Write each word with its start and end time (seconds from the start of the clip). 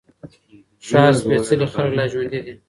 ښار 0.87 1.13
سپېڅلي 1.19 1.67
خلګ 1.73 1.91
لا 1.97 2.05
ژونـدي 2.11 2.39
دي 2.45 2.53